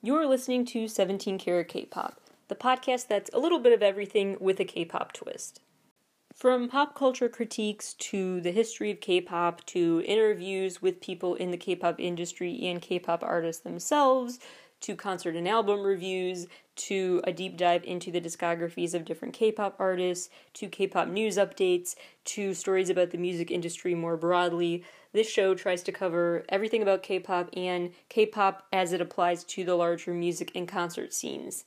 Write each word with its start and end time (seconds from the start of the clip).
You're 0.00 0.28
listening 0.28 0.64
to 0.66 0.86
17 0.86 1.38
Carat 1.38 1.66
K-Pop, 1.66 2.20
the 2.46 2.54
podcast 2.54 3.08
that's 3.08 3.30
a 3.34 3.40
little 3.40 3.58
bit 3.58 3.72
of 3.72 3.82
everything 3.82 4.36
with 4.38 4.60
a 4.60 4.64
K-pop 4.64 5.12
twist. 5.12 5.60
From 6.32 6.68
pop 6.68 6.94
culture 6.94 7.28
critiques 7.28 7.94
to 7.94 8.40
the 8.40 8.52
history 8.52 8.92
of 8.92 9.00
K-pop 9.00 9.66
to 9.66 10.04
interviews 10.06 10.80
with 10.80 11.00
people 11.00 11.34
in 11.34 11.50
the 11.50 11.56
K-pop 11.56 11.98
industry 11.98 12.64
and 12.68 12.80
K-pop 12.80 13.24
artists 13.24 13.64
themselves 13.64 14.38
to 14.82 14.94
concert 14.94 15.34
and 15.34 15.48
album 15.48 15.82
reviews 15.82 16.46
to 16.76 17.20
a 17.24 17.32
deep 17.32 17.56
dive 17.56 17.82
into 17.82 18.12
the 18.12 18.20
discographies 18.20 18.94
of 18.94 19.04
different 19.04 19.34
K-pop 19.34 19.74
artists 19.80 20.30
to 20.54 20.68
K-pop 20.68 21.08
news 21.08 21.36
updates 21.38 21.96
to 22.26 22.54
stories 22.54 22.88
about 22.88 23.10
the 23.10 23.18
music 23.18 23.50
industry 23.50 23.96
more 23.96 24.16
broadly. 24.16 24.84
This 25.12 25.30
show 25.30 25.54
tries 25.54 25.82
to 25.84 25.92
cover 25.92 26.44
everything 26.48 26.82
about 26.82 27.02
K 27.02 27.18
pop 27.18 27.50
and 27.56 27.92
K 28.08 28.26
pop 28.26 28.66
as 28.72 28.92
it 28.92 29.00
applies 29.00 29.42
to 29.44 29.64
the 29.64 29.74
larger 29.74 30.12
music 30.12 30.52
and 30.54 30.68
concert 30.68 31.14
scenes. 31.14 31.64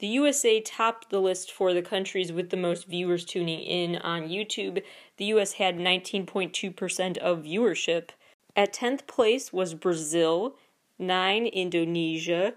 The 0.00 0.06
USA 0.06 0.62
topped 0.62 1.10
the 1.10 1.20
list 1.20 1.52
for 1.52 1.74
the 1.74 1.82
countries 1.82 2.32
with 2.32 2.48
the 2.48 2.56
most 2.56 2.86
viewers 2.86 3.22
tuning 3.22 3.60
in 3.60 3.96
on 3.96 4.30
YouTube. 4.30 4.82
The 5.18 5.26
US 5.26 5.52
had 5.52 5.76
19.2% 5.76 7.18
of 7.18 7.42
viewership. 7.42 8.08
At 8.56 8.72
10th 8.72 9.06
place 9.06 9.52
was 9.52 9.74
Brazil, 9.74 10.56
9 10.98 11.44
Indonesia, 11.44 12.54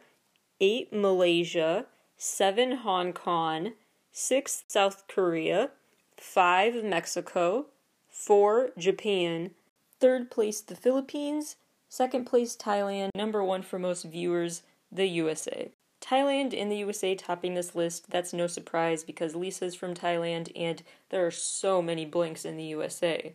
8 0.61 0.93
Malaysia, 0.93 1.87
7 2.15 2.77
Hong 2.77 3.11
Kong, 3.11 3.73
6 4.13 4.63
South 4.69 5.03
Korea, 5.09 5.71
5 6.15 6.81
Mexico, 6.85 7.65
4 8.09 8.69
Japan, 8.77 9.51
3rd 9.99 10.31
place 10.31 10.61
the 10.61 10.77
Philippines, 10.77 11.57
2nd 11.91 12.25
place 12.25 12.55
Thailand, 12.55 13.09
number 13.13 13.43
1 13.43 13.63
for 13.63 13.77
most 13.77 14.03
viewers 14.03 14.61
the 14.89 15.07
USA. 15.07 15.73
Thailand 16.03 16.59
and 16.59 16.69
the 16.69 16.77
USA 16.77 17.15
topping 17.15 17.53
this 17.53 17.75
list, 17.75 18.09
that's 18.09 18.33
no 18.33 18.45
surprise 18.47 19.03
because 19.03 19.35
Lisa's 19.35 19.73
from 19.73 19.93
Thailand 19.93 20.51
and 20.55 20.83
there 21.09 21.25
are 21.25 21.31
so 21.31 21.81
many 21.81 22.05
blinks 22.05 22.43
in 22.43 22.57
the 22.57 22.65
USA. 22.65 23.33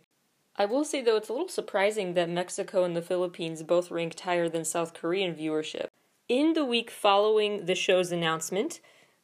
I 0.57 0.67
will 0.67 0.85
say 0.85 1.03
though, 1.03 1.17
it's 1.17 1.31
a 1.31 1.33
little 1.33 1.49
surprising 1.49 2.15
that 2.15 2.29
Mexico 2.29 2.85
and 2.85 2.95
the 2.95 3.03
Philippines 3.03 3.63
both 3.63 3.91
ranked 3.91 4.21
higher 4.21 4.49
than 4.49 4.65
South 4.65 4.93
Korean 4.93 5.35
viewership. 5.35 5.87
In 6.29 6.53
the 6.53 6.65
week 6.65 6.91
following 6.91 7.65
the 7.65 7.75
show's 7.75 8.13
announcement, 8.13 8.81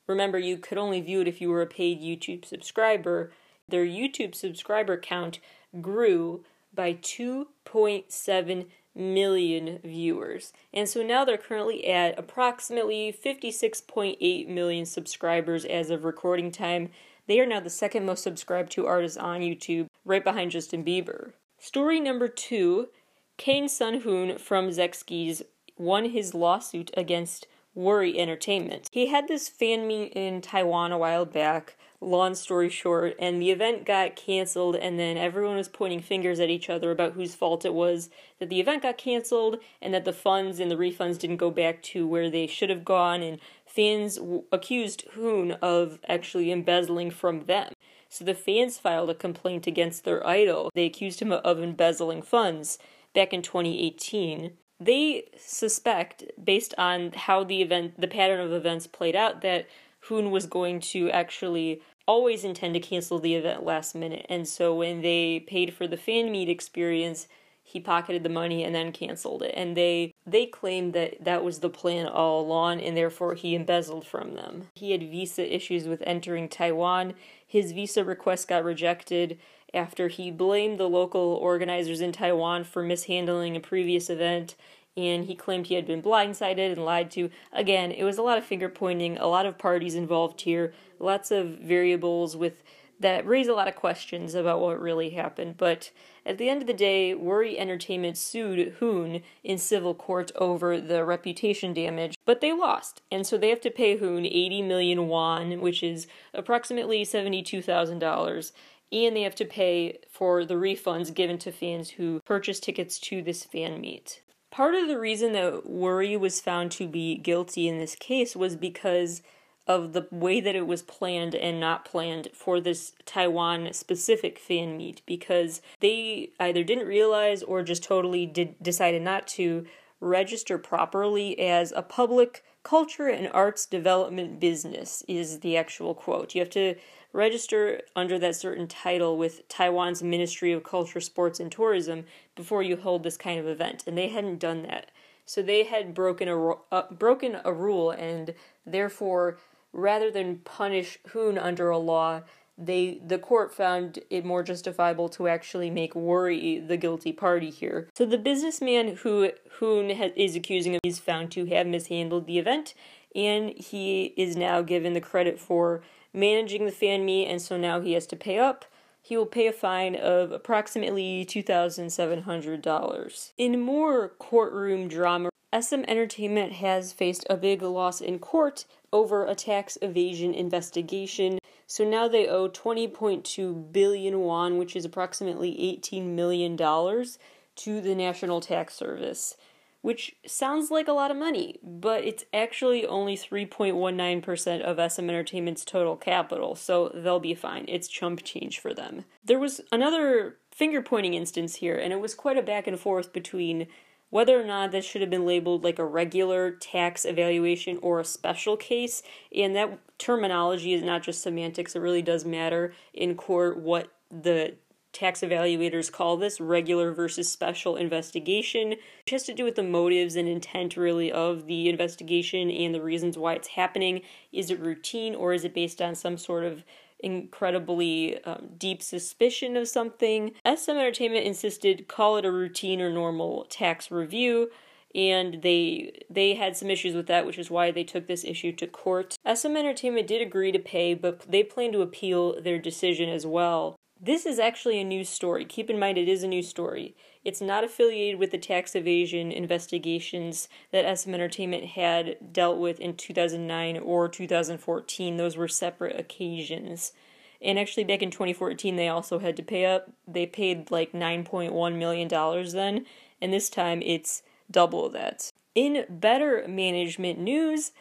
remember 0.06 0.38
you 0.38 0.56
could 0.56 0.78
only 0.78 1.02
view 1.02 1.20
it 1.20 1.28
if 1.28 1.40
you 1.40 1.50
were 1.50 1.60
a 1.60 1.66
paid 1.66 2.00
YouTube 2.00 2.46
subscriber, 2.46 3.30
their 3.68 3.84
YouTube 3.84 4.34
subscriber 4.34 4.96
count 4.96 5.38
grew 5.82 6.44
by 6.74 6.94
2.7 6.94 8.66
million 8.94 9.78
viewers. 9.84 10.52
And 10.72 10.88
so 10.88 11.02
now 11.02 11.24
they're 11.24 11.36
currently 11.36 11.86
at 11.86 12.18
approximately 12.18 13.12
56.8 13.12 14.48
million 14.48 14.86
subscribers 14.86 15.64
as 15.64 15.90
of 15.90 16.04
recording 16.04 16.50
time. 16.50 16.90
They 17.26 17.40
are 17.40 17.46
now 17.46 17.60
the 17.60 17.70
second 17.70 18.06
most 18.06 18.22
subscribed 18.22 18.70
to 18.72 18.86
artist 18.86 19.18
on 19.18 19.40
YouTube, 19.40 19.88
right 20.04 20.22
behind 20.22 20.50
Justin 20.50 20.84
Bieber. 20.84 21.32
Story 21.58 22.00
number 22.00 22.28
two 22.28 22.88
Kang 23.36 23.68
Sung-hoon 23.68 24.38
from 24.38 24.70
Sechs 24.70 25.02
Kies 25.02 25.42
won 25.76 26.10
his 26.10 26.34
lawsuit 26.34 26.90
against 26.96 27.46
Worry 27.74 28.18
Entertainment. 28.18 28.88
He 28.92 29.06
had 29.06 29.26
this 29.26 29.48
fan 29.48 29.88
meet 29.88 30.12
in 30.12 30.40
Taiwan 30.40 30.92
a 30.92 30.98
while 30.98 31.24
back 31.24 31.76
long 32.04 32.34
story 32.34 32.68
short, 32.68 33.16
and 33.18 33.40
the 33.40 33.50
event 33.50 33.84
got 33.84 34.16
canceled, 34.16 34.76
and 34.76 34.98
then 34.98 35.16
everyone 35.16 35.56
was 35.56 35.68
pointing 35.68 36.00
fingers 36.00 36.40
at 36.40 36.50
each 36.50 36.70
other 36.70 36.90
about 36.90 37.12
whose 37.12 37.34
fault 37.34 37.64
it 37.64 37.74
was 37.74 38.10
that 38.38 38.48
the 38.48 38.60
event 38.60 38.82
got 38.82 38.98
canceled 38.98 39.58
and 39.80 39.94
that 39.94 40.04
the 40.04 40.12
funds 40.12 40.60
and 40.60 40.70
the 40.70 40.76
refunds 40.76 41.18
didn't 41.18 41.38
go 41.38 41.50
back 41.50 41.82
to 41.82 42.06
where 42.06 42.30
they 42.30 42.46
should 42.46 42.70
have 42.70 42.84
gone, 42.84 43.22
and 43.22 43.40
fans 43.66 44.16
w- 44.16 44.44
accused 44.52 45.04
Hoon 45.12 45.52
of 45.62 45.98
actually 46.08 46.52
embezzling 46.52 47.10
from 47.10 47.46
them. 47.46 47.72
So 48.08 48.24
the 48.24 48.34
fans 48.34 48.78
filed 48.78 49.10
a 49.10 49.14
complaint 49.14 49.66
against 49.66 50.04
their 50.04 50.24
idol. 50.26 50.70
They 50.74 50.86
accused 50.86 51.20
him 51.20 51.32
of 51.32 51.60
embezzling 51.60 52.22
funds 52.22 52.78
back 53.12 53.32
in 53.32 53.42
2018. 53.42 54.52
They 54.78 55.24
suspect, 55.36 56.24
based 56.42 56.74
on 56.78 57.12
how 57.12 57.42
the 57.42 57.62
event, 57.62 58.00
the 58.00 58.06
pattern 58.06 58.40
of 58.40 58.52
events 58.52 58.86
played 58.86 59.16
out, 59.16 59.40
that 59.42 59.66
Hoon 60.08 60.30
was 60.30 60.46
going 60.46 60.80
to 60.80 61.10
actually 61.10 61.80
always 62.06 62.44
intend 62.44 62.74
to 62.74 62.80
cancel 62.80 63.18
the 63.18 63.34
event 63.34 63.64
last 63.64 63.94
minute. 63.94 64.26
And 64.28 64.46
so 64.46 64.74
when 64.74 65.02
they 65.02 65.40
paid 65.40 65.74
for 65.74 65.86
the 65.86 65.96
fan 65.96 66.30
meet 66.30 66.48
experience, 66.48 67.26
he 67.62 67.80
pocketed 67.80 68.22
the 68.22 68.28
money 68.28 68.62
and 68.62 68.74
then 68.74 68.92
canceled 68.92 69.42
it. 69.42 69.54
And 69.56 69.76
they 69.76 70.12
they 70.26 70.46
claimed 70.46 70.92
that 70.92 71.24
that 71.24 71.42
was 71.42 71.60
the 71.60 71.70
plan 71.70 72.06
all 72.06 72.42
along 72.42 72.82
and 72.82 72.96
therefore 72.96 73.34
he 73.34 73.54
embezzled 73.54 74.06
from 74.06 74.34
them. 74.34 74.68
He 74.74 74.92
had 74.92 75.00
visa 75.00 75.54
issues 75.54 75.88
with 75.88 76.02
entering 76.06 76.48
Taiwan. 76.48 77.14
His 77.46 77.72
visa 77.72 78.04
request 78.04 78.48
got 78.48 78.64
rejected 78.64 79.38
after 79.72 80.08
he 80.08 80.30
blamed 80.30 80.78
the 80.78 80.88
local 80.88 81.20
organizers 81.20 82.00
in 82.00 82.12
Taiwan 82.12 82.64
for 82.64 82.82
mishandling 82.82 83.56
a 83.56 83.60
previous 83.60 84.10
event 84.10 84.54
and 84.96 85.24
he 85.24 85.34
claimed 85.34 85.66
he 85.66 85.74
had 85.74 85.86
been 85.86 86.02
blindsided 86.02 86.72
and 86.72 86.84
lied 86.84 87.10
to. 87.12 87.30
Again, 87.52 87.90
it 87.90 88.04
was 88.04 88.18
a 88.18 88.22
lot 88.22 88.38
of 88.38 88.44
finger 88.44 88.68
pointing, 88.68 89.18
a 89.18 89.26
lot 89.26 89.46
of 89.46 89.58
parties 89.58 89.94
involved 89.94 90.42
here, 90.42 90.72
lots 90.98 91.30
of 91.30 91.58
variables 91.58 92.36
with 92.36 92.62
that 93.00 93.26
raise 93.26 93.48
a 93.48 93.52
lot 93.52 93.66
of 93.66 93.74
questions 93.74 94.34
about 94.34 94.60
what 94.60 94.80
really 94.80 95.10
happened. 95.10 95.56
But 95.56 95.90
at 96.24 96.38
the 96.38 96.48
end 96.48 96.62
of 96.62 96.68
the 96.68 96.72
day, 96.72 97.12
Worry 97.12 97.58
Entertainment 97.58 98.16
sued 98.16 98.74
Hoon 98.78 99.22
in 99.42 99.58
civil 99.58 99.94
court 99.94 100.30
over 100.36 100.80
the 100.80 101.04
reputation 101.04 101.74
damage, 101.74 102.14
but 102.24 102.40
they 102.40 102.52
lost. 102.52 103.02
And 103.10 103.26
so 103.26 103.36
they 103.36 103.50
have 103.50 103.60
to 103.62 103.70
pay 103.70 103.96
Hoon 103.96 104.24
80 104.24 104.62
million 104.62 105.08
won, 105.08 105.60
which 105.60 105.82
is 105.82 106.06
approximately 106.32 107.04
$72,000 107.04 108.52
and 108.92 109.16
they 109.16 109.22
have 109.22 109.34
to 109.34 109.44
pay 109.44 109.98
for 110.08 110.44
the 110.44 110.54
refunds 110.54 111.12
given 111.12 111.36
to 111.38 111.50
fans 111.50 111.90
who 111.90 112.20
purchased 112.24 112.62
tickets 112.62 112.98
to 113.00 113.22
this 113.22 113.42
fan 113.42 113.80
meet. 113.80 114.22
Part 114.54 114.76
of 114.76 114.86
the 114.86 115.00
reason 115.00 115.32
that 115.32 115.68
Worry 115.68 116.16
was 116.16 116.40
found 116.40 116.70
to 116.72 116.86
be 116.86 117.16
guilty 117.16 117.66
in 117.66 117.80
this 117.80 117.96
case 117.96 118.36
was 118.36 118.54
because 118.54 119.20
of 119.66 119.94
the 119.94 120.06
way 120.12 120.40
that 120.40 120.54
it 120.54 120.68
was 120.68 120.80
planned 120.80 121.34
and 121.34 121.58
not 121.58 121.84
planned 121.84 122.28
for 122.32 122.60
this 122.60 122.92
Taiwan 123.04 123.72
specific 123.72 124.38
fan 124.38 124.76
meet 124.76 125.02
because 125.06 125.60
they 125.80 126.30
either 126.38 126.62
didn't 126.62 126.86
realize 126.86 127.42
or 127.42 127.64
just 127.64 127.82
totally 127.82 128.26
did 128.26 128.54
decided 128.62 129.02
not 129.02 129.26
to 129.26 129.66
register 130.00 130.56
properly 130.56 131.36
as 131.40 131.72
a 131.72 131.82
public 131.82 132.44
culture 132.62 133.08
and 133.08 133.28
arts 133.32 133.66
development 133.66 134.38
business 134.38 135.02
is 135.08 135.40
the 135.40 135.56
actual 135.56 135.96
quote. 135.96 136.32
You 136.32 136.42
have 136.42 136.50
to 136.50 136.76
register 137.14 137.80
under 137.94 138.18
that 138.18 138.36
certain 138.36 138.66
title 138.66 139.16
with 139.16 139.48
Taiwan's 139.48 140.02
Ministry 140.02 140.52
of 140.52 140.64
Culture, 140.64 141.00
Sports, 141.00 141.40
and 141.40 141.50
Tourism 141.50 142.04
before 142.34 142.62
you 142.62 142.76
hold 142.76 143.04
this 143.04 143.16
kind 143.16 143.38
of 143.40 143.46
event. 143.46 143.84
And 143.86 143.96
they 143.96 144.08
hadn't 144.08 144.40
done 144.40 144.62
that. 144.62 144.90
So 145.24 145.40
they 145.40 145.64
had 145.64 145.94
broken 145.94 146.28
a 146.28 146.50
uh, 146.70 146.92
broken 146.92 147.38
a 147.44 147.52
rule, 147.52 147.90
and 147.92 148.34
therefore, 148.66 149.38
rather 149.72 150.10
than 150.10 150.38
punish 150.38 150.98
Hoon 151.08 151.38
under 151.38 151.70
a 151.70 151.78
law, 151.78 152.22
they 152.58 153.00
the 153.06 153.18
court 153.18 153.54
found 153.54 154.00
it 154.10 154.24
more 154.24 154.42
justifiable 154.42 155.08
to 155.10 155.28
actually 155.28 155.70
make 155.70 155.94
Worry 155.94 156.58
the 156.58 156.76
guilty 156.76 157.12
party 157.12 157.48
here. 157.48 157.88
So 157.94 158.04
the 158.04 158.18
businessman 158.18 158.96
who 158.96 159.30
Hoon 159.60 159.90
is 159.90 160.36
accusing 160.36 160.74
him 160.74 160.80
is 160.82 160.98
found 160.98 161.30
to 161.32 161.46
have 161.46 161.66
mishandled 161.66 162.26
the 162.26 162.38
event, 162.38 162.74
and 163.14 163.50
he 163.50 164.12
is 164.18 164.36
now 164.36 164.60
given 164.60 164.92
the 164.92 165.00
credit 165.00 165.38
for 165.38 165.82
managing 166.14 166.64
the 166.64 166.72
fan 166.72 167.04
meet, 167.04 167.26
and 167.26 167.42
so 167.42 167.56
now 167.56 167.80
he 167.80 167.92
has 167.92 168.06
to 168.06 168.16
pay 168.16 168.38
up. 168.38 168.64
He 169.02 169.18
will 169.18 169.26
pay 169.26 169.46
a 169.46 169.52
fine 169.52 169.96
of 169.96 170.32
approximately 170.32 171.26
$2,700. 171.26 173.32
In 173.36 173.60
more 173.60 174.08
courtroom 174.08 174.88
drama, 174.88 175.28
SM 175.52 175.82
Entertainment 175.86 176.54
has 176.54 176.92
faced 176.92 177.26
a 177.28 177.36
big 177.36 177.60
loss 177.60 178.00
in 178.00 178.18
court 178.18 178.64
over 178.92 179.26
a 179.26 179.34
tax 179.34 179.76
evasion 179.82 180.32
investigation. 180.32 181.38
So 181.66 181.84
now 181.84 182.08
they 182.08 182.26
owe 182.26 182.48
20.2 182.48 183.72
billion 183.72 184.20
won, 184.20 184.56
which 184.56 184.74
is 184.74 184.84
approximately 184.84 185.60
18 185.60 186.16
million 186.16 186.56
dollars, 186.56 187.18
to 187.56 187.80
the 187.80 187.94
National 187.94 188.40
Tax 188.40 188.74
Service 188.74 189.36
which 189.84 190.16
sounds 190.26 190.70
like 190.70 190.88
a 190.88 190.92
lot 190.92 191.10
of 191.10 191.16
money, 191.18 191.58
but 191.62 192.02
it's 192.04 192.24
actually 192.32 192.86
only 192.86 193.14
3.19% 193.14 194.62
of 194.62 194.90
SM 194.90 195.10
Entertainment's 195.10 195.62
total 195.62 195.94
capital, 195.94 196.54
so 196.54 196.90
they'll 196.94 197.20
be 197.20 197.34
fine. 197.34 197.66
It's 197.68 197.86
chump 197.86 198.24
change 198.24 198.58
for 198.58 198.72
them. 198.72 199.04
There 199.22 199.38
was 199.38 199.60
another 199.70 200.38
finger 200.50 200.80
pointing 200.80 201.12
instance 201.12 201.56
here, 201.56 201.76
and 201.76 201.92
it 201.92 202.00
was 202.00 202.14
quite 202.14 202.38
a 202.38 202.42
back 202.42 202.66
and 202.66 202.80
forth 202.80 203.12
between 203.12 203.66
whether 204.08 204.40
or 204.40 204.44
not 204.44 204.72
this 204.72 204.86
should 204.86 205.02
have 205.02 205.10
been 205.10 205.26
labeled 205.26 205.62
like 205.62 205.78
a 205.78 205.84
regular 205.84 206.52
tax 206.52 207.04
evaluation 207.04 207.78
or 207.82 208.00
a 208.00 208.06
special 208.06 208.56
case, 208.56 209.02
and 209.36 209.54
that 209.54 209.78
terminology 209.98 210.72
is 210.72 210.82
not 210.82 211.02
just 211.02 211.22
semantics, 211.22 211.76
it 211.76 211.80
really 211.80 212.00
does 212.00 212.24
matter 212.24 212.72
in 212.94 213.14
court 213.14 213.58
what 213.58 213.92
the 214.10 214.54
tax 214.94 215.20
evaluators 215.20 215.92
call 215.92 216.16
this 216.16 216.40
regular 216.40 216.92
versus 216.92 217.30
special 217.30 217.76
investigation, 217.76 218.70
which 218.70 219.10
has 219.10 219.24
to 219.24 219.34
do 219.34 219.44
with 219.44 219.56
the 219.56 219.62
motives 219.62 220.16
and 220.16 220.28
intent 220.28 220.76
really 220.76 221.12
of 221.12 221.46
the 221.46 221.68
investigation 221.68 222.50
and 222.50 222.74
the 222.74 222.80
reasons 222.80 223.18
why 223.18 223.34
it's 223.34 223.48
happening. 223.48 224.00
Is 224.32 224.50
it 224.50 224.60
routine 224.60 225.14
or 225.14 225.34
is 225.34 225.44
it 225.44 225.54
based 225.54 225.82
on 225.82 225.94
some 225.94 226.16
sort 226.16 226.44
of 226.44 226.64
incredibly 227.00 228.22
um, 228.24 228.50
deep 228.56 228.82
suspicion 228.82 229.56
of 229.56 229.68
something? 229.68 230.32
SM 230.46 230.70
Entertainment 230.70 231.26
insisted 231.26 231.88
call 231.88 232.16
it 232.16 232.24
a 232.24 232.32
routine 232.32 232.80
or 232.80 232.90
normal 232.90 233.44
tax 233.50 233.90
review 233.90 234.50
and 234.94 235.42
they 235.42 235.92
they 236.08 236.34
had 236.34 236.56
some 236.56 236.70
issues 236.70 236.94
with 236.94 237.06
that, 237.08 237.26
which 237.26 237.38
is 237.38 237.50
why 237.50 237.70
they 237.70 237.84
took 237.84 238.06
this 238.06 238.24
issue 238.24 238.52
to 238.52 238.66
court. 238.66 239.16
SM 239.26 239.56
Entertainment 239.56 240.06
did 240.06 240.22
agree 240.22 240.52
to 240.52 240.58
pay, 240.58 240.94
but 240.94 241.20
they 241.30 241.42
plan 241.42 241.72
to 241.72 241.82
appeal 241.82 242.40
their 242.40 242.58
decision 242.58 243.08
as 243.08 243.26
well. 243.26 243.76
This 244.04 244.26
is 244.26 244.38
actually 244.38 244.78
a 244.78 244.84
news 244.84 245.08
story. 245.08 245.46
Keep 245.46 245.70
in 245.70 245.78
mind, 245.78 245.96
it 245.96 246.08
is 246.08 246.22
a 246.22 246.28
news 246.28 246.46
story. 246.46 246.94
It's 247.24 247.40
not 247.40 247.64
affiliated 247.64 248.20
with 248.20 248.32
the 248.32 248.38
tax 248.38 248.76
evasion 248.76 249.32
investigations 249.32 250.46
that 250.72 250.98
SM 250.98 251.14
Entertainment 251.14 251.64
had 251.64 252.18
dealt 252.30 252.58
with 252.58 252.78
in 252.80 252.96
2009 252.96 253.78
or 253.78 254.10
2014. 254.10 255.16
Those 255.16 255.38
were 255.38 255.48
separate 255.48 255.98
occasions. 255.98 256.92
And 257.40 257.58
actually, 257.58 257.84
back 257.84 258.02
in 258.02 258.10
2014, 258.10 258.76
they 258.76 258.88
also 258.88 259.20
had 259.20 259.38
to 259.38 259.42
pay 259.42 259.64
up. 259.64 259.90
They 260.06 260.26
paid 260.26 260.70
like 260.70 260.92
$9.1 260.92 261.78
million 261.78 262.08
then, 262.52 262.84
and 263.22 263.32
this 263.32 263.48
time 263.48 263.80
it's 263.80 264.22
double 264.50 264.90
that. 264.90 265.30
In 265.54 265.86
better 265.88 266.44
management 266.46 267.18
news, 267.18 267.72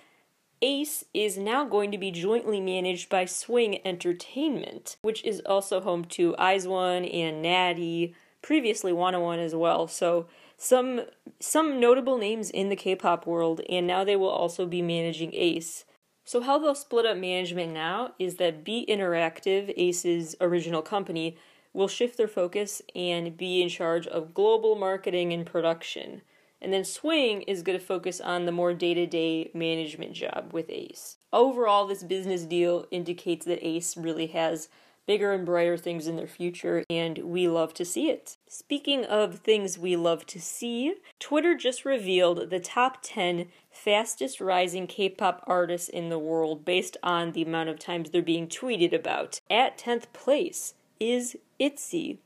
Ace 0.63 1.04
is 1.13 1.38
now 1.38 1.65
going 1.65 1.92
to 1.92 1.98
be 1.98 2.10
jointly 2.10 2.62
managed 2.62 3.10
by 3.10 3.25
Swing 3.25 3.86
Entertainment, 3.86 4.95
which 5.01 5.21
is 5.25 5.42
also 5.45 5.81
home 5.81 6.06
to 6.06 6.38
IZ*ONE 6.39 7.04
and 7.04 7.42
Natty, 7.42 8.15
previously 8.42 8.94
101 8.94 9.39
as 9.39 9.54
well. 9.54 9.89
So 9.89 10.27
some 10.56 11.01
some 11.42 11.81
notable 11.81 12.18
names 12.18 12.50
in 12.50 12.69
the 12.69 12.77
K-pop 12.77 13.27
world, 13.27 13.60
and 13.69 13.86
now 13.86 14.06
they 14.06 14.15
will 14.15 14.30
also 14.30 14.65
be 14.65 14.81
managing 14.81 15.33
Ace. 15.33 15.83
So 16.24 16.39
how 16.39 16.57
they'll 16.57 16.75
split 16.75 17.06
up 17.06 17.18
management 17.18 17.74
now 17.74 18.13
is 18.18 18.36
that 18.36 18.63
Beat 18.63 18.88
Interactive, 18.88 19.74
Ace's 19.75 20.33
original 20.39 20.81
company, 20.81 21.36
will 21.74 21.89
shift 21.89 22.15
their 22.15 22.30
focus 22.30 22.81
and 22.95 23.36
be 23.36 23.62
in 23.62 23.68
charge 23.68 24.07
of 24.07 24.33
global 24.33 24.75
marketing 24.75 25.33
and 25.33 25.45
production. 25.45 26.21
And 26.63 26.71
then 26.71 26.86
Swing 26.86 27.42
is 27.42 27.62
going 27.62 27.77
to 27.77 27.86
focus 27.86 28.21
on 28.21 28.45
the 28.45 28.51
more 28.51 28.74
day 28.74 28.94
to 28.94 29.06
day 29.06 29.51
management 29.54 30.13
job 30.13 30.51
with 30.54 30.69
Ace. 30.69 31.18
Overall, 31.33 31.86
this 31.88 32.04
business 32.04 32.44
deal 32.44 32.88
indicates 32.89 33.45
that 33.45 33.65
Ace 33.68 33.98
really 33.98 34.27
has 34.27 34.69
bigger 35.06 35.33
and 35.33 35.45
brighter 35.45 35.75
things 35.75 36.07
in 36.07 36.15
their 36.15 36.27
future, 36.27 36.83
and 36.89 37.18
we 37.18 37.48
love 37.48 37.74
to 37.74 37.83
see 37.83 38.10
it. 38.10 38.38
Speaking 38.48 39.04
of 39.04 39.39
things 39.39 39.77
we 39.77 39.95
love 39.95 40.25
to 40.27 40.39
see, 40.39 40.95
Twitter 41.19 41.56
just 41.56 41.83
revealed 41.83 42.50
the 42.50 42.60
top 42.60 43.00
10 43.01 43.48
fastest 43.69 44.39
rising 44.39 44.88
K 44.88 45.10
pop 45.10 45.44
artists 45.45 45.89
in 45.89 46.10
the 46.10 46.19
world 46.19 46.63
based 46.63 46.95
on 47.04 47.33
the 47.33 47.42
amount 47.42 47.69
of 47.69 47.80
times 47.80 48.10
they're 48.10 48.21
being 48.21 48.48
tweeted 48.48 48.94
about. 48.94 49.42
At 49.50 49.77
10th 49.77 50.13
place 50.13 50.75
is 51.00 51.36
ITZY. 51.60 52.19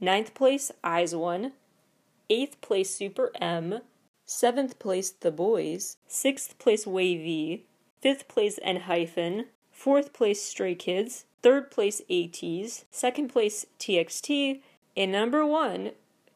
Ninth 0.00 0.32
place, 0.32 0.72
IZ*ONE. 0.82 1.52
8th 2.30 2.60
place 2.60 2.94
Super 2.94 3.32
M, 3.40 3.80
7th 4.24 4.78
place 4.78 5.10
The 5.10 5.32
Boyz, 5.32 5.96
6th 6.08 6.56
place 6.58 6.84
WayV, 6.84 7.62
5th 8.04 8.28
place 8.28 8.58
ENHYPEN, 8.62 9.46
4th 9.76 10.12
place 10.12 10.40
Stray 10.40 10.76
Kids, 10.76 11.24
3rd 11.42 11.70
place 11.72 12.00
ATEEZ, 12.08 12.84
2nd 12.92 13.28
place 13.28 13.66
TXT, 13.80 14.60
and 14.96 15.10
number 15.10 15.44
1, 15.44 15.90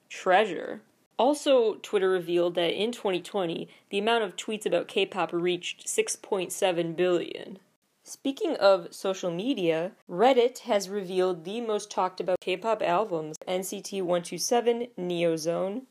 Treasure. 0.09 0.81
Also, 1.17 1.75
Twitter 1.75 2.11
revealed 2.11 2.57
that 2.57 2.73
in 2.73 2.91
2020, 2.91 3.69
the 3.91 3.99
amount 3.99 4.25
of 4.25 4.35
tweets 4.35 4.67
about 4.67 4.89
K 4.89 5.07
pop 5.07 5.33
reached 5.33 5.87
6.7 5.87 6.97
billion. 6.97 7.61
Speaking 8.07 8.55
of 8.57 8.95
social 8.95 9.31
media, 9.31 9.93
Reddit 10.11 10.59
has 10.59 10.91
revealed 10.91 11.45
the 11.45 11.63
most 11.63 11.91
talked 11.91 12.21
about 12.21 12.39
K 12.39 12.55
pop 12.55 12.83
albums 12.83 13.39
NCT 13.49 14.03
127 14.03 14.89
Neozone, 14.99 15.87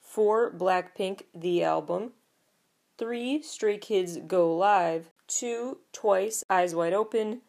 4 0.00 0.50
Blackpink 0.52 1.24
The 1.34 1.62
Album, 1.62 2.12
3 2.96 3.42
Stray 3.42 3.76
Kids 3.76 4.16
Go 4.26 4.56
Live, 4.56 5.10
2 5.28 5.76
Twice 5.92 6.42
Eyes 6.48 6.74
Wide 6.74 6.94
Open, 6.94 7.42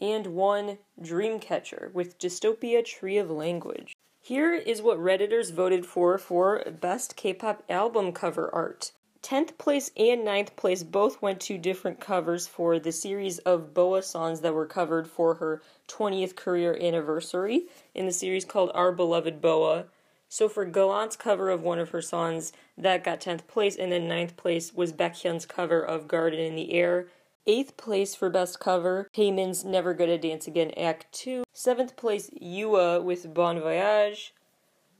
and 0.00 0.28
1 0.28 0.78
Dreamcatcher 1.02 1.92
with 1.92 2.20
Dystopia 2.20 2.84
Tree 2.84 3.18
of 3.18 3.32
Language. 3.32 3.96
Here 4.20 4.54
is 4.54 4.80
what 4.80 4.98
Redditors 4.98 5.52
voted 5.52 5.84
for 5.84 6.18
for 6.18 6.62
Best 6.70 7.16
K 7.16 7.34
pop 7.34 7.64
Album 7.68 8.12
Cover 8.12 8.48
Art. 8.54 8.92
10th 9.24 9.56
place 9.56 9.90
and 9.96 10.20
9th 10.20 10.54
place 10.54 10.82
both 10.82 11.22
went 11.22 11.40
to 11.40 11.56
different 11.56 11.98
covers 11.98 12.46
for 12.46 12.78
the 12.78 12.92
series 12.92 13.38
of 13.38 13.72
Boa 13.72 14.02
songs 14.02 14.42
that 14.42 14.52
were 14.52 14.66
covered 14.66 15.08
for 15.08 15.36
her 15.36 15.62
20th 15.88 16.36
career 16.36 16.76
anniversary 16.78 17.62
in 17.94 18.04
the 18.04 18.12
series 18.12 18.44
called 18.44 18.70
Our 18.74 18.92
Beloved 18.92 19.40
Boa. 19.40 19.86
So 20.28 20.46
for 20.46 20.66
Gallant's 20.66 21.16
cover 21.16 21.48
of 21.48 21.62
one 21.62 21.78
of 21.78 21.88
her 21.88 22.02
songs, 22.02 22.52
that 22.76 23.02
got 23.02 23.22
10th 23.22 23.46
place, 23.46 23.76
and 23.76 23.90
then 23.90 24.08
9th 24.08 24.36
place 24.36 24.74
was 24.74 24.92
Baekhyun's 24.92 25.46
cover 25.46 25.80
of 25.80 26.06
Garden 26.06 26.40
in 26.40 26.54
the 26.54 26.74
Air. 26.74 27.06
8th 27.48 27.78
place 27.78 28.14
for 28.14 28.28
Best 28.28 28.60
Cover, 28.60 29.08
Taemin's 29.14 29.64
Never 29.64 29.94
Gonna 29.94 30.18
Dance 30.18 30.46
Again 30.46 30.72
Act 30.76 31.10
2. 31.12 31.44
7th 31.54 31.96
place, 31.96 32.28
YooA 32.42 33.02
with 33.02 33.32
Bon 33.32 33.58
Voyage. 33.58 34.34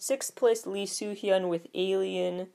6th 0.01 0.35
place, 0.35 0.67
Lee 0.67 0.87
Soo-hyun 0.87 1.49
with 1.49 1.67
Alien. 1.75 2.49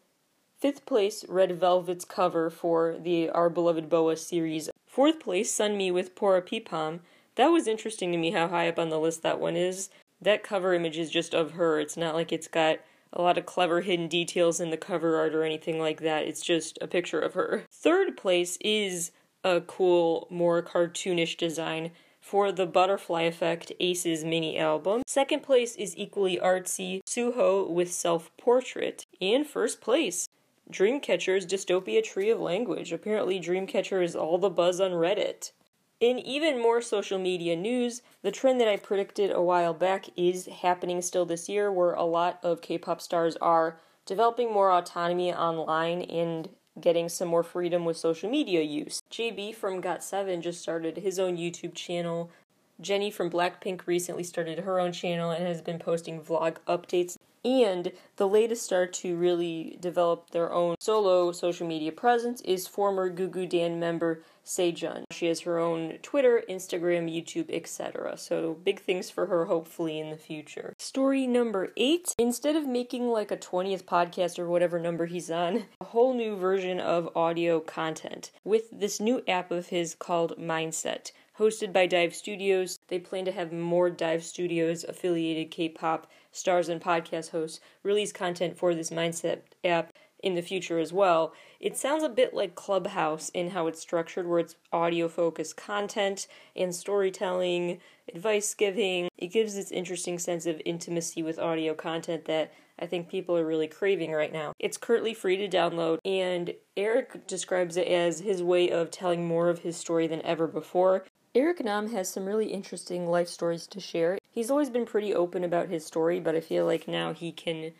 Fifth 0.59 0.85
place, 0.85 1.23
Red 1.29 1.57
Velvet's 1.57 2.03
cover 2.03 2.49
for 2.49 2.97
the 2.99 3.29
Our 3.29 3.49
Beloved 3.49 3.89
Boa 3.89 4.17
series. 4.17 4.69
Fourth 4.85 5.21
place, 5.21 5.57
Sunmi 5.57 5.93
with 5.93 6.15
pporappippam. 6.15 6.99
That 7.35 7.47
was 7.47 7.65
interesting 7.65 8.11
to 8.11 8.17
me 8.17 8.31
how 8.31 8.49
high 8.49 8.67
up 8.67 8.77
on 8.77 8.89
the 8.89 8.99
list 8.99 9.23
that 9.23 9.39
one 9.39 9.55
is. 9.55 9.89
That 10.21 10.43
cover 10.43 10.73
image 10.73 10.97
is 10.97 11.09
just 11.09 11.33
of 11.33 11.51
her. 11.51 11.79
It's 11.79 11.95
not 11.95 12.13
like 12.13 12.33
it's 12.33 12.49
got 12.49 12.79
a 13.13 13.21
lot 13.21 13.37
of 13.37 13.45
clever 13.45 13.79
hidden 13.79 14.09
details 14.09 14.59
in 14.59 14.69
the 14.69 14.75
cover 14.75 15.15
art 15.15 15.33
or 15.33 15.45
anything 15.45 15.79
like 15.79 16.01
that. 16.01 16.27
It's 16.27 16.41
just 16.41 16.77
a 16.81 16.87
picture 16.87 17.21
of 17.21 17.35
her. 17.35 17.63
Third 17.71 18.17
place 18.17 18.57
is 18.59 19.11
a 19.45 19.61
cool, 19.61 20.27
more 20.29 20.61
cartoonish 20.61 21.37
design 21.37 21.91
for 22.19 22.51
the 22.51 22.65
Butterfly 22.65 23.21
Effect 23.21 23.71
Aces 23.79 24.25
mini 24.25 24.57
album. 24.57 25.03
Second 25.07 25.41
place 25.41 25.75
is 25.77 25.97
equally 25.97 26.37
artsy 26.37 26.99
Suho 27.07 27.69
with 27.69 27.93
Self 27.93 28.29
Portrait. 28.37 29.05
And 29.21 29.47
first 29.47 29.79
place, 29.79 30.27
Dreamcatcher's 30.71 31.47
Dystopia 31.47 32.03
Tree 32.03 32.29
of 32.29 32.39
Language. 32.39 32.91
Apparently, 32.91 33.39
Dreamcatcher 33.39 34.03
is 34.03 34.15
all 34.15 34.37
the 34.37 34.49
buzz 34.49 34.79
on 34.79 34.91
Reddit. 34.91 35.51
In 35.99 36.19
even 36.19 36.61
more 36.61 36.81
social 36.81 37.19
media 37.19 37.55
news, 37.55 38.01
the 38.21 38.31
trend 38.31 38.61
that 38.61 38.67
I 38.67 38.77
predicted 38.77 39.31
a 39.31 39.41
while 39.41 39.73
back 39.73 40.05
is 40.15 40.45
happening 40.45 41.01
still 41.01 41.25
this 41.25 41.49
year, 41.49 41.71
where 41.71 41.93
a 41.93 42.03
lot 42.05 42.39
of 42.43 42.61
K 42.61 42.77
pop 42.77 43.01
stars 43.01 43.35
are 43.37 43.79
developing 44.05 44.53
more 44.53 44.71
autonomy 44.71 45.33
online 45.33 46.03
and 46.03 46.49
getting 46.79 47.09
some 47.09 47.27
more 47.27 47.43
freedom 47.43 47.83
with 47.83 47.97
social 47.97 48.29
media 48.29 48.61
use. 48.61 49.01
JB 49.11 49.55
from 49.55 49.81
Got7 49.81 50.41
just 50.41 50.61
started 50.61 50.97
his 50.97 51.19
own 51.19 51.35
YouTube 51.35 51.73
channel. 51.73 52.31
Jennie 52.79 53.11
from 53.11 53.29
Blackpink 53.29 53.85
recently 53.85 54.23
started 54.23 54.59
her 54.59 54.79
own 54.79 54.93
channel 54.93 55.31
and 55.31 55.45
has 55.45 55.61
been 55.61 55.79
posting 55.79 56.21
vlog 56.21 56.57
updates. 56.67 57.17
And 57.45 57.91
the 58.17 58.27
latest 58.27 58.63
star 58.63 58.85
to 58.85 59.15
really 59.15 59.77
develop 59.79 60.31
their 60.31 60.51
own 60.51 60.75
solo 60.79 61.31
social 61.31 61.67
media 61.67 61.91
presence 61.91 62.41
is 62.41 62.67
former 62.67 63.09
Gugudan 63.09 63.77
member 63.77 64.23
Sejeong. 64.45 65.03
She 65.11 65.27
has 65.27 65.41
her 65.41 65.59
own 65.59 65.99
Twitter, 66.01 66.43
Instagram, 66.49 67.07
YouTube, 67.07 67.49
etc. 67.49 68.17
So 68.17 68.57
big 68.63 68.81
things 68.81 69.09
for 69.09 69.27
her 69.27 69.45
hopefully 69.45 69.99
in 69.99 70.09
the 70.09 70.17
future. 70.17 70.73
Story 70.79 71.27
number 71.27 71.71
eight. 71.77 72.15
Instead 72.17 72.55
of 72.55 72.67
making 72.67 73.09
like 73.09 73.31
a 73.31 73.37
20th 73.37 73.83
podcast 73.83 74.39
or 74.39 74.49
whatever 74.49 74.79
number 74.79 75.05
he's 75.05 75.29
on, 75.29 75.65
a 75.79 75.85
whole 75.85 76.13
new 76.13 76.35
version 76.35 76.79
of 76.79 77.15
audio 77.15 77.59
content 77.59 78.31
with 78.43 78.63
this 78.71 78.99
new 78.99 79.21
app 79.27 79.51
of 79.51 79.67
his 79.67 79.95
called 79.95 80.33
Mindset. 80.39 81.11
Hosted 81.37 81.71
by 81.71 81.85
Dive 81.85 82.13
Studios, 82.13 82.79
they 82.89 82.99
plan 82.99 83.23
to 83.23 83.31
have 83.31 83.53
more 83.53 83.89
Dive 83.89 84.25
Studios 84.25 84.83
affiliated 84.83 85.51
K 85.51 85.69
pop 85.69 86.05
stars 86.31 86.69
and 86.69 86.81
podcast 86.81 87.31
hosts 87.31 87.59
release 87.83 88.11
content 88.11 88.57
for 88.57 88.75
this 88.75 88.89
Mindset 88.89 89.41
app 89.63 89.93
in 90.21 90.35
the 90.35 90.41
future 90.41 90.79
as 90.79 90.91
well. 90.91 91.33
It 91.59 91.77
sounds 91.77 92.03
a 92.03 92.09
bit 92.09 92.33
like 92.33 92.55
Clubhouse 92.55 93.29
in 93.29 93.51
how 93.51 93.67
it's 93.67 93.79
structured, 93.79 94.27
where 94.27 94.39
it's 94.39 94.55
audio 94.71 95.07
focused 95.07 95.57
content 95.57 96.27
and 96.55 96.75
storytelling, 96.75 97.79
advice 98.13 98.53
giving. 98.53 99.07
It 99.17 99.27
gives 99.27 99.55
this 99.55 99.71
interesting 99.71 100.19
sense 100.19 100.45
of 100.45 100.61
intimacy 100.65 101.23
with 101.23 101.39
audio 101.39 101.73
content 101.73 102.25
that 102.25 102.53
I 102.81 102.85
think 102.85 103.09
people 103.09 103.37
are 103.37 103.45
really 103.45 103.67
craving 103.67 104.11
right 104.11 104.31
now. 104.31 104.53
It's 104.59 104.77
currently 104.77 105.13
free 105.13 105.37
to 105.37 105.49
download, 105.49 105.99
and 106.05 106.53
Eric 106.77 107.27
describes 107.27 107.75
it 107.75 107.87
as 107.87 108.19
his 108.19 108.41
way 108.41 108.69
of 108.69 108.89
telling 108.89 109.27
more 109.27 109.49
of 109.49 109.59
his 109.59 109.75
story 109.75 110.07
than 110.07 110.21
ever 110.21 110.47
before. 110.47 111.05
Eric 111.35 111.63
Nam 111.63 111.91
has 111.91 112.09
some 112.09 112.25
really 112.25 112.47
interesting 112.47 113.07
life 113.07 113.27
stories 113.27 113.67
to 113.67 113.79
share. 113.79 114.17
He's 114.31 114.49
always 114.49 114.71
been 114.71 114.87
pretty 114.87 115.13
open 115.13 115.43
about 115.43 115.69
his 115.69 115.85
story, 115.85 116.19
but 116.19 116.35
I 116.35 116.41
feel 116.41 116.65
like 116.65 116.87
now 116.87 117.13
he 117.13 117.31
can 117.31 117.73